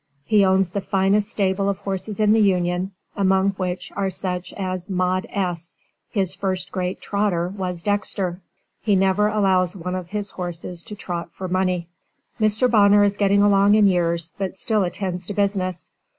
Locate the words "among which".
3.15-3.91